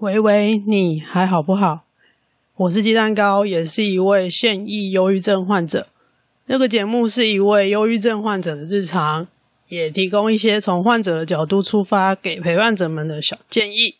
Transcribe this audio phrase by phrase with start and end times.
[0.00, 1.84] 喂喂，你还好不好？
[2.56, 5.88] 我是鸡蛋糕，也是一位现役忧郁症患者。
[6.46, 9.28] 这个节目是一位忧郁症患者的日常，
[9.68, 13.96] 也提供一些从患者的角度出发给陪伴者们的小建议。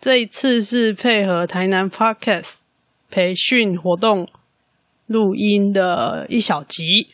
[0.00, 2.58] 这一次是配合台南 Podcast
[3.10, 4.28] 培训活动
[5.06, 7.08] 录音的一小集，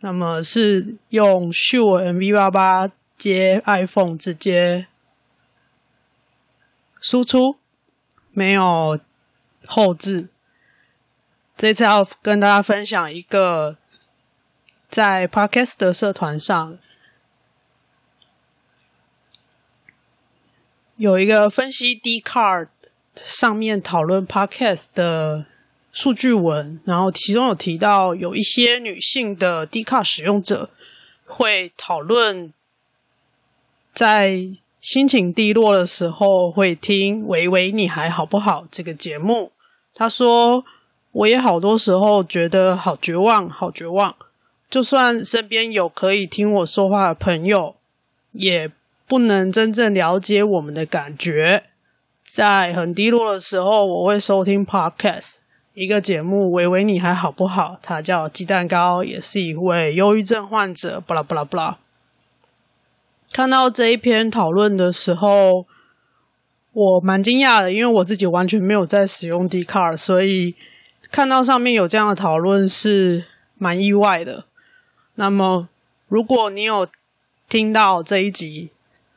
[0.00, 4.86] 那么是用 Sure MV88 接 iPhone 直接
[7.00, 7.56] 输出。
[8.36, 8.98] 没有
[9.64, 10.28] 后置，
[11.56, 13.78] 这次要跟大家分享一个
[14.90, 16.76] 在 Podcast 的社团上
[20.96, 22.68] 有一个分析 Dcard
[23.14, 25.46] 上面讨论 Podcast 的
[25.92, 30.70] 数据文，然后其中有提到有一些女性的 Dcard 使用者
[31.24, 32.52] 会讨论
[33.94, 34.56] 在。
[34.84, 39.50] 心情低落的时候会听《喂喂，你还好不好》这个节目。
[39.94, 40.62] 他说
[41.12, 44.14] ：“我也好多时候觉得好绝望，好绝望。
[44.68, 47.76] 就算身边有可以听我说话的朋友，
[48.32, 48.70] 也
[49.08, 51.64] 不能真正了解我们的感觉。
[52.22, 55.38] 在很低落的时候，我会收听 Podcast
[55.72, 57.76] 一个节目，《喂喂，你还好不好》。
[57.80, 61.00] 他叫鸡蛋糕，也是一位忧郁症患者。
[61.00, 61.78] 巴拉巴拉巴拉。”
[63.34, 65.66] 看到这一篇讨论的时候，
[66.72, 70.54] 我蛮惊讶的，因为我自己完全没有在使用 d c a r 所以
[71.10, 73.24] 看到上面有这样的讨论是
[73.58, 74.44] 蛮意外的。
[75.16, 75.68] 那么，
[76.06, 76.86] 如果你有
[77.48, 78.70] 听到这一集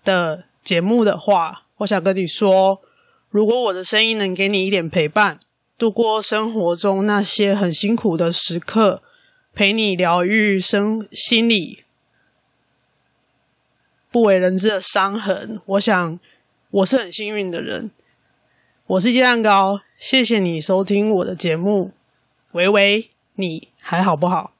[0.03, 2.81] 的节目的话，我想跟你说，
[3.29, 5.39] 如果我的声音能给你一点陪伴，
[5.77, 9.03] 度过生活中那些很辛苦的时刻，
[9.53, 11.83] 陪你疗愈生心理。
[14.11, 16.19] 不为人知的伤痕，我想
[16.71, 17.91] 我是很幸运的人。
[18.87, 21.91] 我是鸡蛋糕，谢谢你收听我的节目。
[22.53, 24.53] 喂喂，你还好不好？